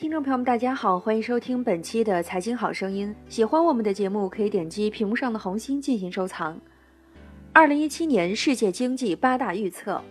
[0.00, 3.14] 听众朋友们，大家好，欢迎收听本期的《财经好声音》。
[3.30, 6.58] 喜欢我们的节目，可以点击屏幕上的红心进行收藏。
[7.52, 10.02] 二零一七年世界经济八大预测：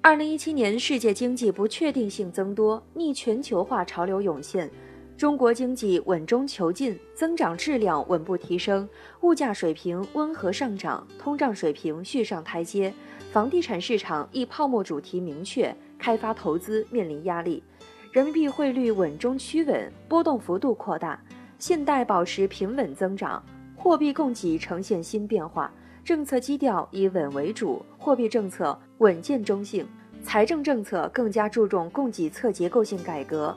[0.00, 4.70] 二零一七年世界经济不确定性增多，逆全球化潮流涌现。
[5.16, 8.88] 中国经济稳中求进，增长质量稳步提升，
[9.22, 12.94] 物价水平温和上涨，通胀水平续上台阶。
[13.32, 17.60] 房地产市场一泡沫主题明确，开发投资面临压力。
[18.12, 21.20] 人民币汇率稳中趋稳，波动幅度扩大。
[21.60, 23.40] 信贷保持平稳增长，
[23.76, 25.70] 货币供给呈现新变化。
[26.02, 29.86] 政策基调以稳为主，货币政策稳健中性，
[30.24, 33.56] 财政政策更加注重供给侧结构性改革。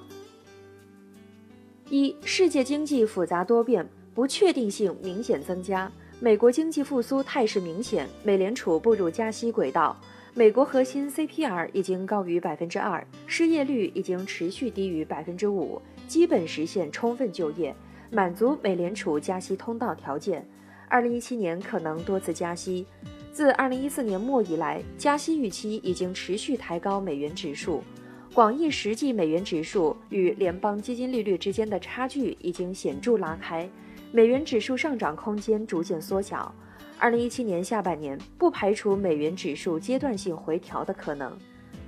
[1.90, 5.92] 一、世界经济复杂多变，不确定性明显增加。
[6.20, 10.00] 美国经济复苏态势明显，美联储步入加息轨道。
[10.36, 17.76] 美国核心 C P R 已经高于百分之二，失业率已经持续低于百分之五，基本实现充分就业，
[18.10, 20.44] 满足美联储加息通道条件。
[20.90, 22.88] 二零一七年可能多次加息。
[23.32, 27.84] 自二零一四年末以来，加息预期已经持续抬高美元指数。
[28.34, 33.70] 广义实际美元指数与联邦基金利率之间的差距已经显著拉开，
[34.12, 36.52] 美元指数上涨空间逐渐缩小。
[37.04, 41.38] 二零一七年下半年不排除美元指数阶段性回调的可能。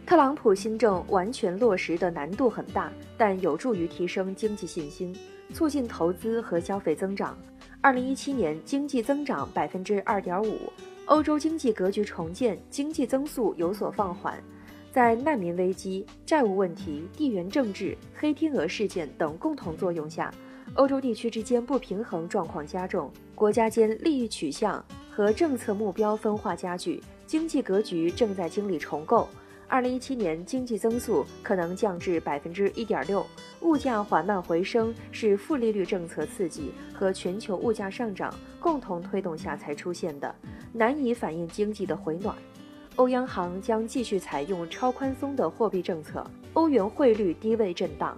[0.06, 5.16] 特朗普新政完全落实的难度很大，但有助于提升经济信心，
[5.54, 7.38] 促进投资和消费增长。
[7.80, 10.60] 二零一七年经济增长百分之二点五，
[11.06, 14.38] 欧洲经济格局重建，经济增速有所放缓。
[14.92, 20.30] 在难民危机、债务问题、地缘政治、黑天鹅事件等共同作用下，
[20.74, 24.84] 欧洲地区之间不平衡状况加重，国家间利益取向
[25.16, 29.30] 和政策目标分化加剧，经济格局正在经历重构。
[29.66, 33.26] 二零一七年经济增速可能降至百分之一点六，
[33.62, 40.36] 物价缓慢回升是负利率政策刺激和全球物价上涨共同推动下才出现的，
[40.74, 42.36] 难以反映经济的回暖。
[42.98, 48.18] 欧央行将继续采用超宽松的货币政策，欧元汇率低位震荡。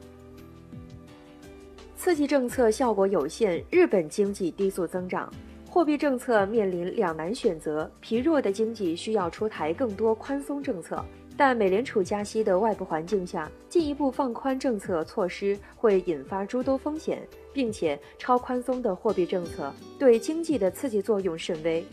[1.95, 5.31] 刺激政策效果有限，日本经济低速增长，
[5.69, 7.89] 货币政策面临两难选择。
[7.99, 11.03] 疲弱的经济需要出台更多宽松政策，
[11.35, 17.21] 但美联储加息的外部环境下，进一步放宽政策措施会引发诸多风险，
[17.53, 21.85] 并且超宽松的货币政策对经济的刺激作用甚微。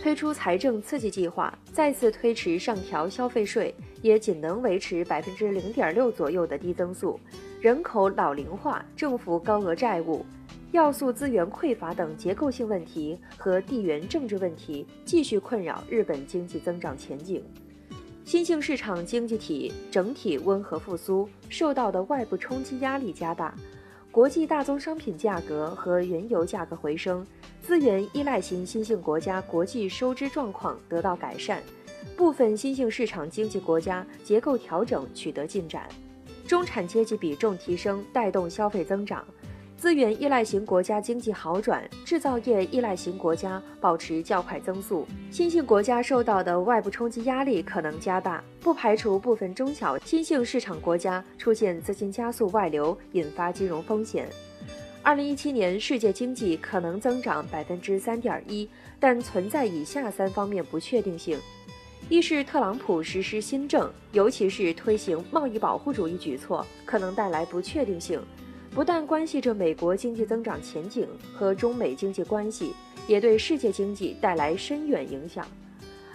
[0.00, 7.18] 推出财政刺激计划，再次推迟上调消费税，也仅能维持百分之零点六左右的低增速。
[7.60, 10.26] 人口老龄化、政府高额债务、
[10.72, 17.44] 要素资源匮乏等结构性问题和地缘政治问题继续困扰日本经济增长前景。
[18.24, 23.54] 新兴市场经济体整体温和复苏，受到的外部冲击压力加大。
[24.10, 27.26] 国际大宗商品价格和原油价格回升，
[27.60, 31.62] 资源依赖型新兴国家国际收支状况得到改善，
[32.16, 35.86] 部分新兴市场经济国家结构调整取得进展，
[36.46, 39.22] 中产阶级比重提升，带动消费增长。
[39.82, 45.04] 资源依赖型国家经济好转，制造业依赖型国家保持较快增速。
[45.28, 54.28] 新兴国家受到的外部冲击压力可能加大，不排除部分中小新兴市场国家出现资金加速外流，引发金融风险。
[55.02, 58.70] 二零一七年世界经济可能增长百分之三点一，
[59.00, 61.36] 但存在以下三方面不确定性：
[62.08, 68.22] 一是特朗普实施新政，尤其是推行贸易保护主义举措，可能带来不确定性。
[68.74, 72.72] 不但关系着美国经济增长前景和中美经济关系，
[73.06, 75.46] 也对世界经济带来深远影响。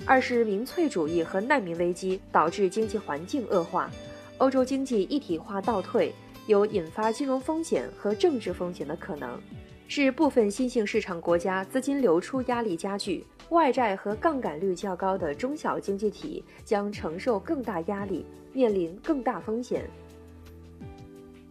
[0.05, 3.91] 二是民粹主义和难民危机导致经济环境恶化，
[4.39, 6.11] 欧洲经济一体化倒退，
[6.47, 9.39] 有引发金融风险和政治风险的可能。
[9.87, 19.87] 是部分新兴市场国家资金流出压力加剧，外债和杠杆率较高的中小经济体将承受更大压力，面临更大风险。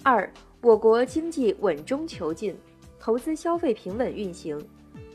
[0.02, 0.28] 二。
[0.66, 2.52] 我国经济稳中求进，
[2.98, 4.60] 投资消费平稳运行，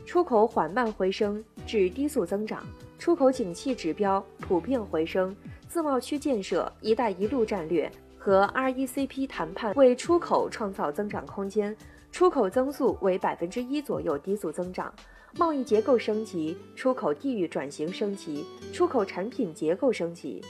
[0.06, 2.64] 出口缓慢回升至低速增长，
[2.98, 5.36] 出口景气指标普遍回升。
[5.68, 11.76] 自贸区建设、“一带一路”战略和 RECP 谈判为出口创造增长空间，
[12.10, 14.90] 出口增速为百分之一左右低速增长。
[15.36, 20.40] 贸易结构升级，出口地域转型升级，出口产品结构升级。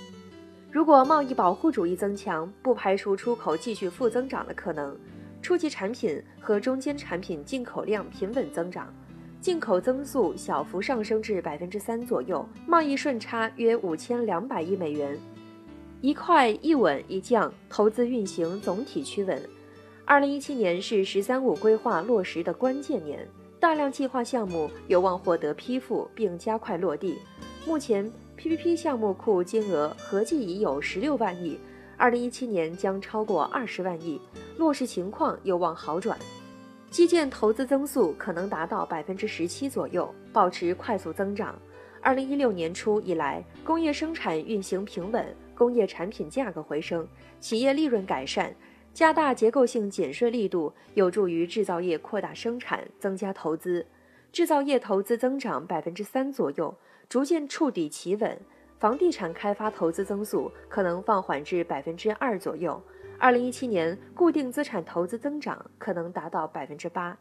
[0.73, 4.99] 如果贸易保护主义增强，不排除出口继续负增长的可能。
[5.43, 8.91] 初级产品和中间产品进口量平稳增长，
[9.39, 15.19] 进口增速小幅上升至百分之三左右，贸易顺差约五千两百亿美元。
[16.01, 19.43] 一快一稳一降，投资运行总体趋稳。
[20.07, 23.29] 二零一七年是“十三五”规划落实的关键年，
[23.61, 27.19] 大量计划项目有望获得批复并加快落地。
[27.67, 28.11] 目前
[28.43, 31.57] ，PPP 项目库金额合计已有十六万亿，
[31.97, 34.21] 二零一七年将超过二十万亿，
[34.59, 36.19] 落实情况有望好转。
[36.91, 41.57] 基建投资增速可能达到百分之十七左右，保持快速增长。
[42.01, 45.25] 二零一六年初以来，工业生产运行平稳，
[45.55, 47.07] 工业产品价格回升，
[47.39, 48.53] 企业利润改善，
[48.93, 53.87] 加大结构性减税力度，有助于制造业扩大生产、增加投资。
[54.33, 56.75] 制造业投资增长百分之三左右，
[57.13, 58.41] 逐渐触底企稳。
[58.79, 62.83] 房地产开发投资增速可能放缓至百分之二左右。
[63.19, 67.19] 二零一七年固定资产投资增长可能达到百分之八。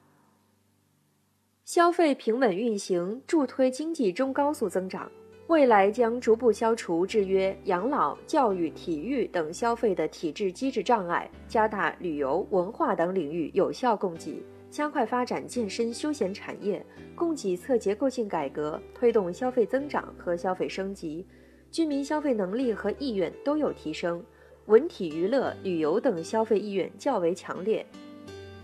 [1.65, 5.11] 消费平稳运行，助推经济中高速增长。
[5.47, 14.41] 未来将逐步消除制约养老、教育、体育等消费的体制机制障碍，加大旅游、文化等领域有效供给，
[14.71, 16.83] 加快发展健身休闲产业，
[17.13, 21.27] 供给侧结构性改革，推动消费增长和消费升级，
[21.69, 24.23] 居民消费能力和意愿都有提升，
[24.67, 27.85] 文体娱乐、旅游等消费意愿较为强烈。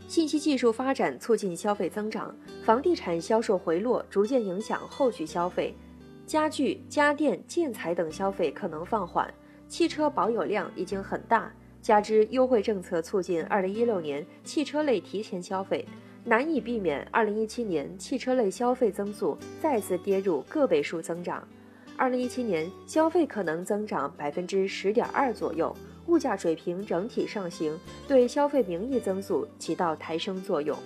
[0.07, 2.33] 信息技术发展促进消费增长，
[2.63, 5.75] 房地产销售回落逐渐影响后续消费，
[6.25, 9.31] 家具、家电、建材等消费可能放缓。
[9.67, 11.53] 汽车保有量已经很大，
[11.87, 15.85] 加之优惠政策促进2016年汽车类提前消费，
[16.25, 21.47] 难以避免2017年汽车类消费增速再次跌入个位数增长。
[21.97, 25.73] 2017年消费可能增长百分之十点二左右。
[26.07, 30.77] 物价水平整体上行，对消费名义增速起到抬升作用。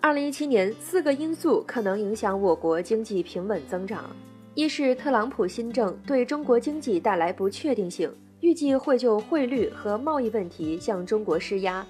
[0.00, 4.04] 二零一七年，四个因素可能影响我国经济平稳增长：
[4.54, 8.10] 一是特朗普新政对中国经济带来不确定性，
[8.44, 11.82] 预计会就汇率和贸易问题向中国施压；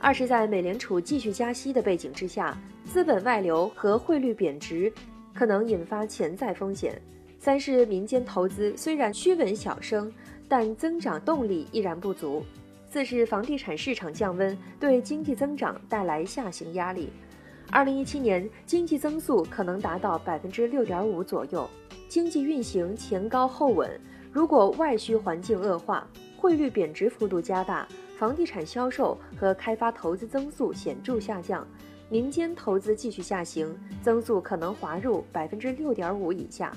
[0.00, 4.92] 二是，在美联储继续加息的背景之下，资本外流和汇率贬值
[5.32, 6.92] 可能引发潜在风险；
[7.38, 10.12] 三是民间投资虽然趋稳小升。
[10.48, 12.44] 但增长动力依然不足。
[12.90, 17.08] 四是房地产市场降温，对经济增长带来下行压力。
[17.70, 21.70] 二零一七年经济增速可能达到百分之六点五左右，
[22.08, 23.88] 经济运行前高后稳。
[24.32, 26.06] 如果外需环境恶化，
[26.36, 27.86] 汇率贬值幅度加大，
[28.16, 31.66] 房地产销售和开发投资增速显著下降，
[32.08, 36.72] 民间投资继续下行，增速可能滑入百分之六点五以下。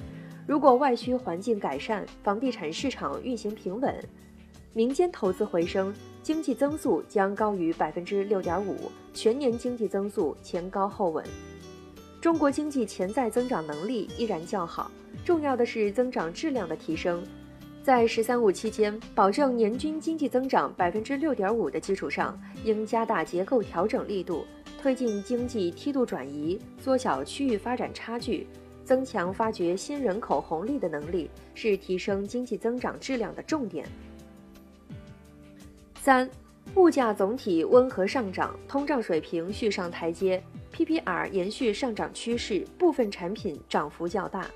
[0.47, 3.95] 如果外需环境改善，房地产市场运行平稳，
[4.73, 11.23] 民间投资回升，经济增速将高于百分之六点五，全年经济增速前高后稳。
[12.19, 14.89] 中国经济潜在增长能力依然较好，
[15.23, 17.23] 重要的是增长质量的提升。
[17.83, 24.45] 在“十三五”期间，保证年均经济增长百分之六点五的基础上，应加大结构调整力度，
[24.81, 28.47] 推进经济梯度转移，缩小区域发展差距。
[28.85, 33.85] 增强发掘新人口红利的能力是提升经济增长质量的重点。
[36.01, 36.29] 三，
[36.75, 40.41] 物价总体温和上涨，通胀水平续上台阶
[40.73, 44.47] ，PPR 延续上涨趋势，部分产品涨幅较大。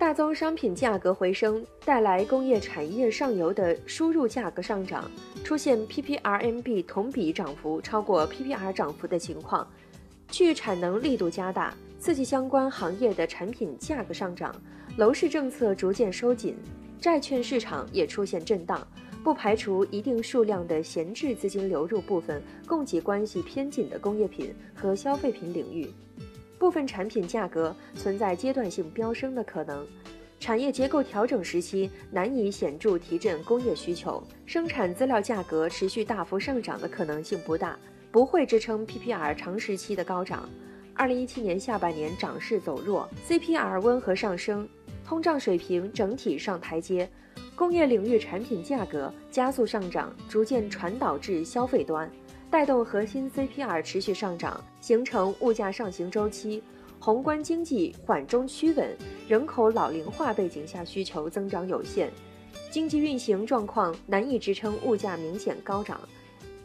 [0.00, 5.10] 大宗商品价格回升带来工业产业上游的输入价格上涨，
[5.44, 9.70] 出现 PPRMB 同比涨幅超过 PPR 涨幅的情况，
[10.30, 11.74] 去产能力度加大。
[11.98, 14.54] 刺激相关行业的产品价格上涨，
[14.96, 16.56] 楼市政策逐渐收紧，
[16.98, 18.88] 债券市场也出现震荡，
[19.22, 25.92] 不排除一定数量的闲置资金流入部分供给关系偏紧的工业品和消费品领域，
[26.60, 29.86] 部分产品价格存在阶段性飙升的可能。
[30.38, 37.78] 产业结构调整时期难以显著提振工业需求，生产资料价格持续大幅上涨的可能性不大，
[38.12, 40.46] 不会支撑 PPR 长时期的高涨。
[40.94, 44.68] 二零一七年下半年涨势走弱，CPR 温和上升，
[45.02, 47.08] 通胀水平整体上台阶，
[47.56, 52.10] 工业领域产品价格加速上涨，逐渐传导至消费端，
[52.50, 56.60] 带动核心 CPR 持续上涨，形成物价上行周期。
[56.98, 58.94] 宏观经济缓中趋稳，
[59.28, 62.10] 人口老龄化背景下需求增长有限，
[62.68, 66.00] 经济运行状况难以支撑物价明显高涨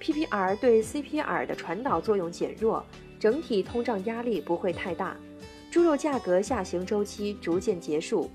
[0.02, 2.84] ，PPR 对 CPR 的传导作用减弱。
[3.20, 5.16] 整体通胀压力不会太大，
[5.72, 8.30] 猪肉价格下行周期逐渐结束，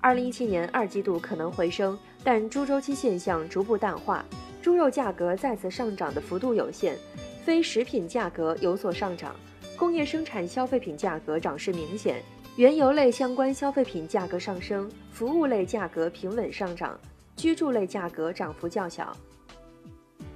[0.00, 4.24] 二零一七年二季度可能回升，但猪周期现象逐步淡化，
[4.62, 6.94] 猪肉价格再次上涨的幅度有限，
[7.44, 9.34] 非食品价格有所上涨，
[9.76, 12.22] 工业生产消费品价格涨势明显，
[12.56, 16.98] 原油类相关消费品价格上升，服务类价格平稳上涨，
[17.36, 19.16] 居住类价格涨幅较小。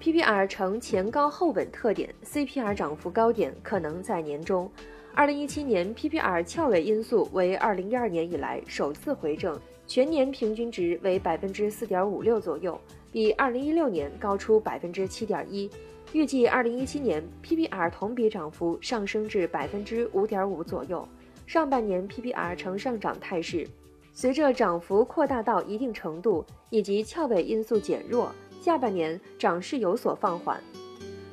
[0.01, 4.71] PPR 呈前高后稳特点，CPR 涨幅高点可能在年中。
[5.15, 12.79] 二零一七年 PPR 翘尾因素为二零一二年以来首次回正，全年平均值为百分之四点五六左右，
[13.15, 15.71] 比二零一六年高出百分之七点一。
[16.13, 21.07] 预计二零一七年 PPR 同比涨幅上升至百分之五点五左右。
[21.47, 23.69] 上半年 PPR 呈上涨态势，
[24.13, 30.61] 随着涨幅扩大到一定程度以及翘尾因素减弱，下半年涨势有所放缓。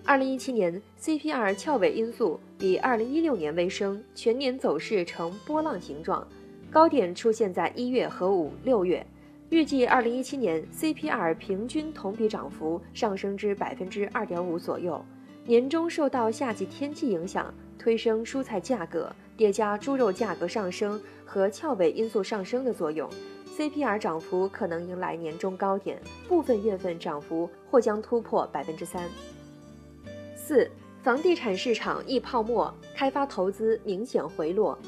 [0.06, 6.28] 二零一七年 CPR 翘尾因素比二零一六年微升，全年走势呈波浪形状，
[6.70, 9.04] 高点出现在一月和五六月。
[9.52, 15.04] 预计二零一七年 CPR 平均同比涨幅上升至百分之二点五左右。
[15.46, 23.10] 年中受到夏季天气影响，推升蔬菜价格，叠加猪肉价格上升和翘尾因素上升的作用
[23.58, 29.04] ，CPR 涨幅可能迎来年中高点，部分月份涨幅或将突破百分之三。
[30.34, 30.72] 四、
[31.04, 34.80] 房地产市场易泡沫，开发投资明显回落。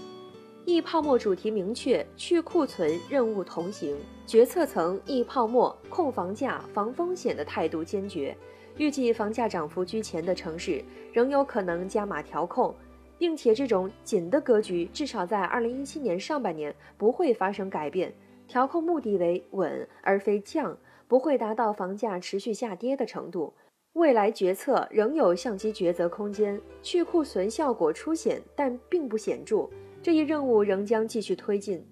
[0.63, 8.35] 易泡沫主题明确，去库存任务同行，决策层易泡沫、控房价、防风险的态度坚决。
[8.77, 12.73] 预计房价涨幅居前的城市仍有可能加码调控，
[13.19, 18.11] 并且这种紧的格局至少在二零一七年上半年不会发生改变。
[18.47, 20.75] 调控目的为稳而非降，
[21.07, 23.53] 不会达到房价持续下跌的程度。
[23.93, 29.69] 未来决策仍有相机抉择空间，去库存效果初显，但并不显著。
[30.01, 31.85] 这一任务仍将继续推进。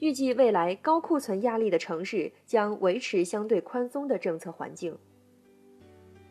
[0.00, 4.96] 预计未来高库存压力的城市将维持相对宽松的政策环境。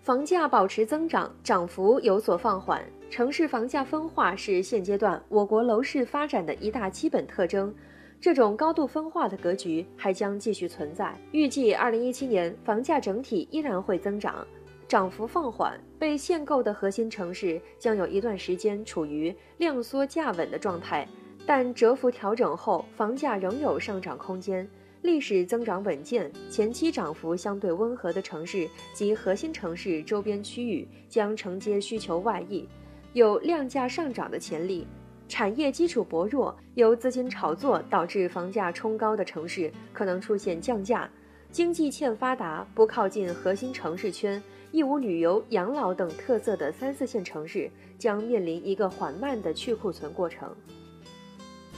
[0.01, 2.81] 房价保持增长，涨幅有所放缓。
[3.09, 7.73] 城市房价分化是现阶段我国楼市发展的一大基本特征。
[8.19, 11.13] 这种高度分化的格局还将继续存在。
[11.31, 14.47] 预计二零一七年房价整体依然会增长。
[14.87, 21.05] 涨幅放缓，被限购的核心城市将有一段时间处于量缩价稳的状态，
[21.47, 24.69] 但蛰伏调整后，房价仍有上涨空间。
[25.01, 32.67] 历史增长稳健、前期涨幅相对温和的城市及核心城市周边区域将承接需求外溢，
[33.13, 34.85] 有量价上涨的潜力。
[35.29, 41.09] 产业基础薄弱、由资金炒作导致房价冲高的城市可能出现降价。
[41.49, 44.43] 经济欠发达、不靠近核心城市圈。
[44.69, 50.53] 亦无旅游、养老等特色的三四线城市将面临一个缓慢的去库存过程，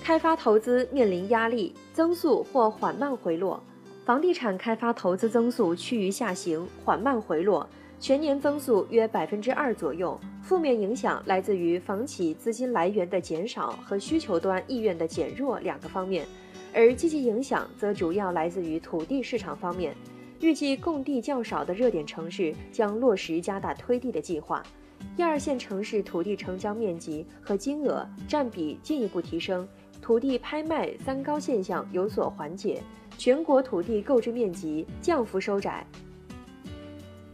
[0.09, 3.61] 开发投资面临压力，增速或缓慢回落。
[4.03, 10.19] 房地产开发投资增速趋于下行，缓慢回落，全年增速约百分之二左右。
[10.41, 16.25] 负面影响来自于房企资金来源的减少和需求端意愿的减弱两个方面，
[16.73, 19.95] 而积极影响则主要来自于土地市场方面。
[20.39, 24.63] 预计供地较少的热点城市将落实加大推地的计划，
[25.15, 29.67] 一二线城市土地成交面积和金额占比进一步提升，
[30.01, 32.81] 土地拍卖三高现象有所缓解，
[33.17, 35.85] 全国土地购置面积降幅收窄。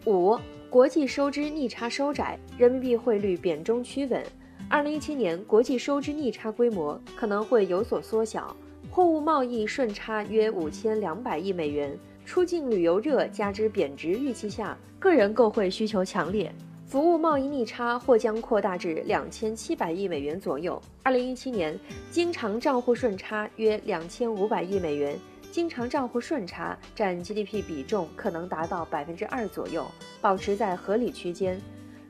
[0.05, 0.37] 五、
[0.69, 4.23] 国际收支逆差收窄，人民币汇率贬中趋稳。
[4.69, 8.55] 二零一七年国际收支逆差规模可能会有所缩小，
[8.89, 11.97] 货物贸易顺差约五千两百亿美元。
[12.25, 16.51] 出境旅游热加之贬值预期下，个人购汇需求强烈，
[16.87, 20.79] 服务贸易逆差或将扩大至两千七百亿美元左右。
[21.01, 21.77] 二零一七年
[22.11, 25.17] 经常账户顺差约两千五百亿美元，
[25.51, 29.83] 经常账户顺差占 GDP 比重可能达到百分之二左右，
[30.21, 31.59] 保持在合理区间。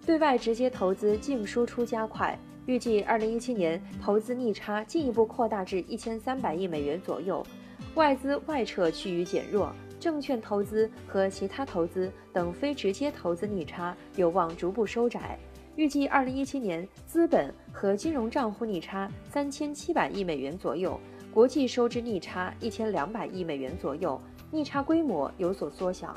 [0.06, 7.44] 对外直接投资净输出加快，预计二零一七年投资逆差进一步扩大至一千三百亿美元左右，
[7.96, 9.74] 外资外撤趋于减弱。
[10.06, 15.36] 证券投资和其他投资等非直接投资逆差有望逐步收窄，
[15.76, 21.00] 预计二零一七年资本和金融账户逆差三千七百亿美元左右，
[21.34, 24.22] 国际收支逆差一千两百亿美元左右，
[24.52, 26.16] 逆差规模有所缩小。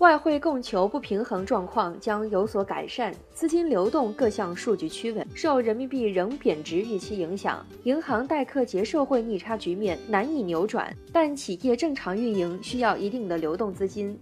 [0.00, 5.26] 外汇供求不平衡状况将有所改善，资金流动各项数据趋稳。
[5.34, 14.18] 受人民币仍贬值预期影响，银行代客结售汇逆差局面难以扭转，但企业正常运营需要一定的流动资金，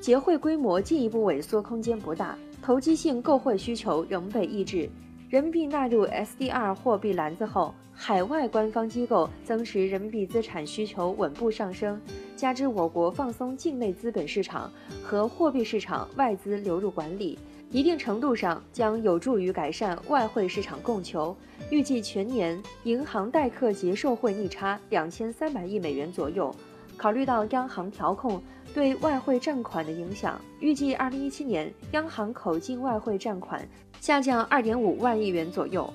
[0.00, 4.88] 结汇规模进一步萎缩空间不大，投机性购汇需求仍被抑制。
[5.28, 12.00] 人民币纳入 SDR 货币篮子后，海外官方机构增持人民币资产需求稳步上升。
[12.38, 14.70] 加之我国放松境内资本市场
[15.02, 17.36] 和货币市场外资流入管理，
[17.72, 21.36] 一定程度上将有助于改善外汇市场供求。
[21.68, 26.54] 预计全年银行代客结售汇逆差两千三百亿美元左右。
[26.96, 28.40] 考虑到央行调控
[28.72, 33.68] 对外汇占款的影响，预计2017年央行口径外汇占款
[34.00, 35.92] 下降2.5万亿元左右。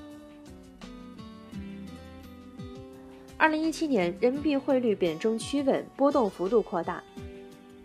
[3.44, 7.04] 2017年人民币汇率贬中趋稳，波动幅度扩大，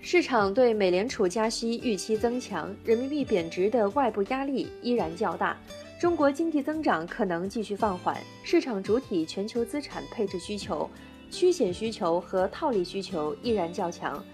[0.00, 5.58] 市场对美联储加息预期增强，人民币贬值的外部压力依然较大。
[6.00, 10.88] 中国经济增长可能继续放缓，市场主体全球资产配置需求、
[11.28, 14.24] 趋险需求和套利需求依然较强。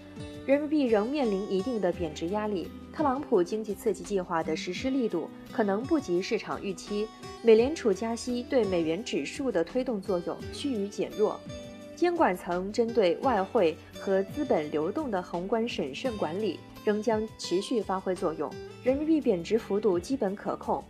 [0.45, 7.05] 人民币仍面临一定的贬值压力，特朗普经济刺激计划的实施力度可能不及市场预期，
[7.43, 11.37] 美联储加息对美元指数的推动作用趋于减弱，
[11.93, 18.49] 监管层针对外汇和资本流动的宏观审慎管理仍将持续发挥作用，
[18.81, 20.81] 人民币贬值幅度基本可控。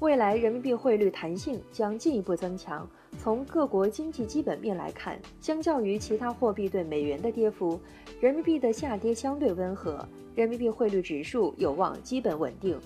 [0.00, 2.86] 未来人民币汇率弹性将进一步增强。
[3.18, 7.80] 从各国经济基本面来看，相较于其他货币对美元的跌幅，
[8.20, 12.80] 人民币的下跌相对温和，人民币汇率指数有望基本稳定。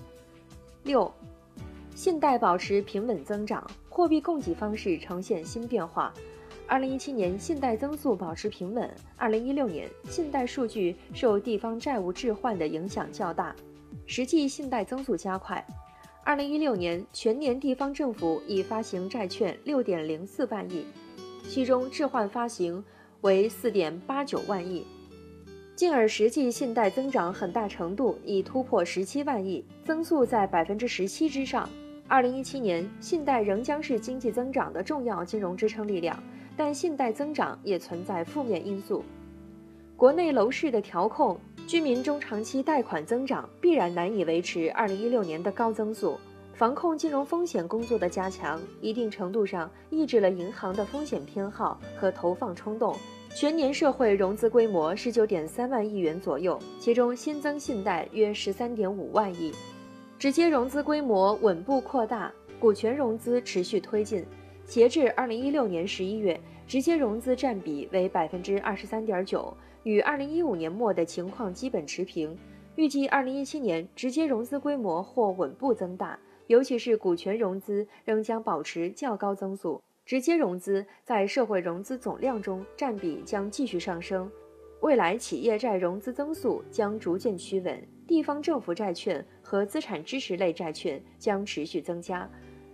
[0.83, 1.11] 六，
[1.93, 6.11] 信贷保持平稳增长，货币供给方式呈现新变化。
[6.65, 13.55] 二零一七年信贷增速保持平稳，二零一六年信贷数据受地方债务置换的影响较大，
[14.07, 15.63] 实际信贷增速加快。
[16.23, 20.85] 二零一六年全年地方政府已发行债券六点零四万亿，
[21.47, 22.83] 其中置换发行
[23.21, 24.85] 为四点八九万亿，
[25.75, 31.67] 进而实际信贷增长很大程度已突破十七万亿，增速在百分之十七之上。
[32.07, 36.21] 二零一七年信贷仍将是经济增长的重要金融支撑力量，
[36.55, 39.03] 但信贷增长也存在负面因素，
[39.97, 41.39] 国内楼市的调控。
[41.67, 46.19] 居民中长期贷款增长必然难以维持二零一六年的高增速，
[46.53, 52.95] 防控金融风险工作的加强，一定程度上抑制了银行的风险偏好和投放冲动。
[53.33, 59.53] 全年社会融资规模十九点三万亿元左右，其中新增信贷约十三点五万亿，
[60.19, 64.25] 直接融资规模稳步扩大，股权融资持续推进。
[64.65, 69.55] 截至二零一六年十一月，直接融资占比为百分之二十三点九。
[69.83, 72.37] 与二零一五年末的情况基本持平，
[72.75, 84.29] 预计二零一七年直接融资规模或稳步增大，尤其是股权融资仍将保持较高增速，直接融资在社会融资总量中占比将继续上升。
[84.81, 92.29] 未来企业债融资增速将逐渐趋稳，地方政府债券和资产支持类债券将持续增加。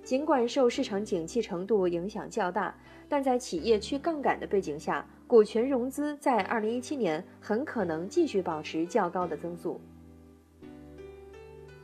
[0.08, 2.74] 尽管受市场景气程度影响较大，
[3.10, 5.06] 但在企业去杠杆的背景下。
[5.28, 9.82] 股权融资在二零一七年很可能继续保持较高的增速。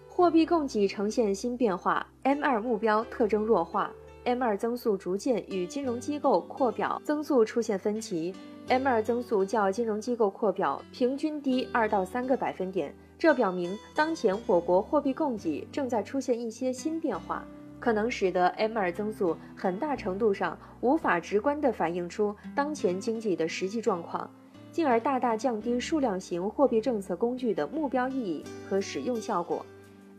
[0.08, 3.92] 货币供给呈现新变化，M 二目标特征弱化
[4.24, 8.34] ，M 二增速逐渐与金融机构扩表增速出现分歧
[8.70, 17.46] ，M 二增速较金融机构扩表平均低二到三个百分点，这表明当前我国货币供给正在出现一些新变化。
[17.84, 24.32] 可能使得 M2 增速很大程度上无法直观地反映出当前经济的实际状况，
[24.72, 29.66] 进而大大降低数量型货币政策工具的目标意义和使用效果。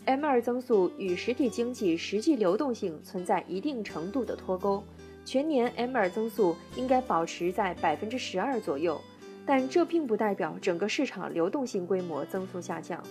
[0.05, 4.85] M2 增速与实体经济实际流动性存在一定程度的脱钩，
[5.24, 9.00] 全年 M2 增速应该保持在百分之十二左右，
[9.46, 13.03] 但这并不代表整个市场流动性规模增速下降。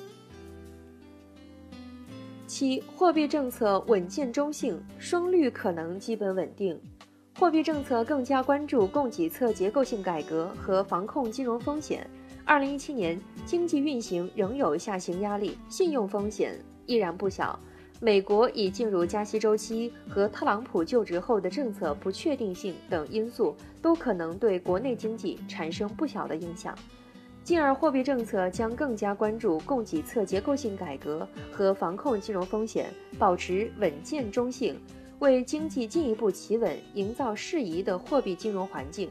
[2.54, 6.80] 七、货币政策稳健中性，双率可能基本稳定。
[7.40, 12.08] 货币政策更加关注供给侧结构性改革和防控金融风险。
[12.46, 16.54] 二零一七年经济运行仍有下行压力，信用风险
[16.86, 17.60] 依然不小。
[18.00, 26.78] 美国已进入加息周期，和特朗普就职后的政策不确定性等因素，都可能对国内经济产生不小的影响。
[27.44, 34.80] 进而，货币政策将更加关注供给侧结构性改革和防控金融风险，保持稳健中性，
[35.20, 39.10] 为经济进一步企稳营造适宜的货币金融环境。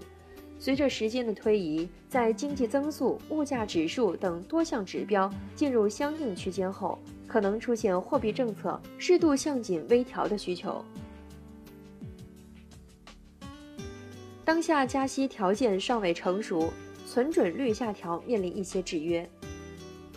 [0.58, 10.82] 随着时间的推移，在经济增速、物价指数等多项指标进入相应区间后，可能出现货币政策适度向紧微调的需求。
[14.42, 16.72] 当下加息条件尚未成熟。
[17.12, 19.28] 存准率下调面临一些制约，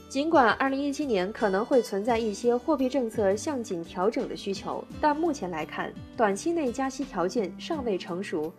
[0.07, 8.49] 尽管2017年可能会存在一些货币政策向紧调整的需求，但目前来看，短期内加息条件尚未成熟，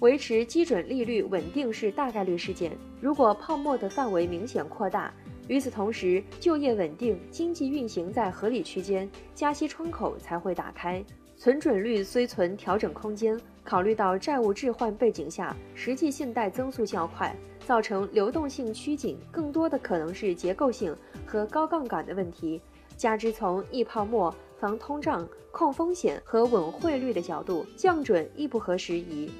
[0.00, 2.72] 维持基准利率稳定是大概率事件。
[3.00, 5.14] 如果泡沫的范围明显扩大，
[5.46, 11.00] 与此同时就业稳定、经济运行在合理区间，加息窗口才会打开。
[11.36, 13.40] 存准率虽存调整空间。
[13.68, 22.62] 考虑到债务置换背景下实际信贷增速较快，造成流动性趋紧，更多的可能是结构性和高杠杆的问题。
[22.96, 29.30] 加之从易泡沫、防通胀、控风险和稳汇率的角度，降准亦不合时宜。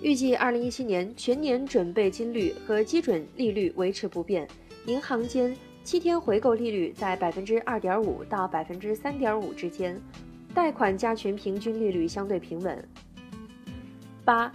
[0.00, 4.44] 预计二零一七年全年准备金率和基准利率维持不变，
[4.86, 9.96] 银行间七天回购利率在百分之二点五到百分之三点五之间，
[10.52, 12.84] 贷款加权平均利率相对平稳。
[14.24, 14.52] 八，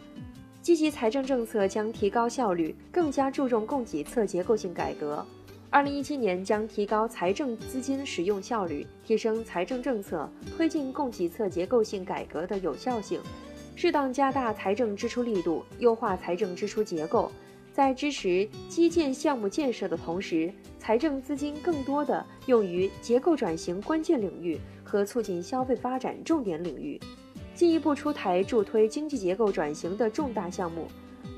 [0.61, 5.25] 积极财政政策将提高效率，更加注重供给侧结构性改革。
[5.69, 13.19] 二零一七年将提高财政资金使用效率，提升财政政策，推进供给侧结构性改革的有效性，
[13.75, 17.29] 适当加大财政支出力度，优化财政支出结构，
[17.73, 20.49] 在支持基建项目建设的同时，
[20.79, 26.97] 财政资金更多的用于结构转型关键领域和促进消费发展重点领域，
[27.57, 30.87] 进一步出台助推经济结构转型的重大项目。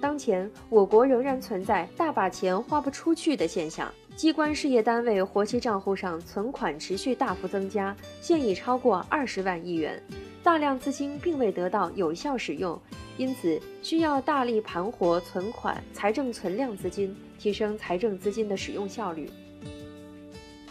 [0.01, 3.89] 当前，我国仍然存在大把钱花不出去的现象。
[4.17, 10.03] 机关事业单位活期账户上存款持续大幅增加，现已超过二十万亿元，
[10.43, 12.77] 大量资金并未得到有效使用，
[13.15, 19.29] 因此需要大力盘活存款、财政存量资金，提升财政资金的使用效率，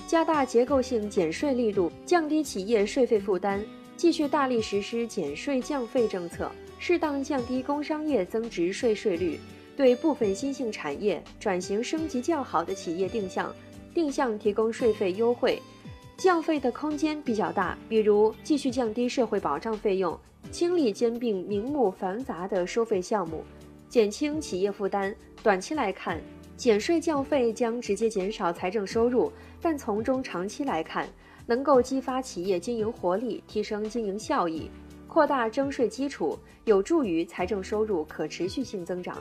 [0.06, 3.64] 加大结构性减税力度，降低企业税费负担，
[3.98, 9.40] 继续大力实施减税降费政策，适当降低工商业增值税税率。
[9.76, 13.52] 对部分新兴产业转型升级较好的企业定向，
[13.92, 15.60] 定向提供税费优惠，
[16.16, 17.76] 降费的空间比较大。
[17.88, 20.16] 比如继续降低社会保障费用，
[20.52, 23.42] 清理兼并名目繁杂的收费项目，
[23.88, 25.12] 减轻企业负担。
[25.42, 26.20] 短期来看，
[26.56, 31.08] 减税降费将直接减少财政收入，但从中长期来看，
[31.48, 34.70] 能够激发企业经营活力，提升经营效益，
[35.06, 39.16] 扩大征税基础，有助于财政收入可持续性增长。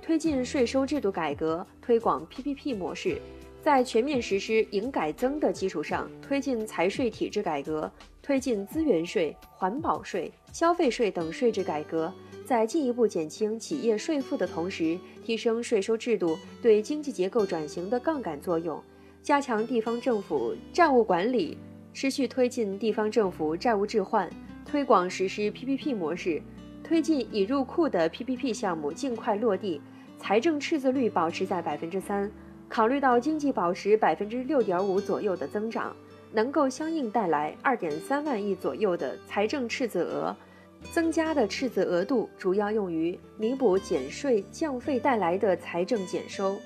[0.00, 3.20] 推进税收制度改革，推广 PPP 模式，
[3.62, 12.10] 在全面实施营改增的基础上，推进财税体制改革，推进资源税、环保税、消费税等税制改革，
[12.46, 18.82] 在进一步减轻企业税负的同时，提升税收制度对经济结构转型的杠杆作用，
[19.22, 21.56] 加强地方政府债务管理，
[21.94, 24.28] 持续推进地方政府债务置换，
[24.66, 26.42] 推广实施 PPP 模式，
[26.82, 29.80] 推进已入库的 PPP 项目尽快落地。
[30.18, 32.28] 财政赤字率保持在百分之三，
[32.68, 35.94] 考虑到经济保持百分之六点五左右的增长，
[36.32, 40.36] 能够相应带来二点三万亿左右的财政赤字额，
[40.90, 46.56] 增加的赤字额度主要用于弥补减税降费带来的财政减收。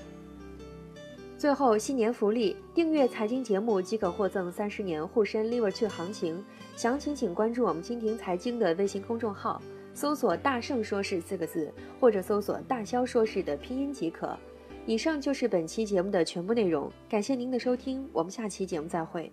[1.38, 6.42] 最后，新年福利，订阅财经节目即可获赠三十年沪深 Liver 券行情，
[6.74, 9.60] 详情请关注我们蜻蜓财经的微信公众号。
[9.92, 11.70] 搜索“大圣说事”四个字，
[12.00, 14.34] 或者搜索“大肖说事”的拼音即可。
[14.86, 19.30] 以上就是本期节目的全部内容，感谢您的收听，我们下期节目再会。